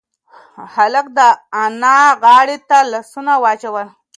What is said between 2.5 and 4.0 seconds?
ته لاسونه واچول.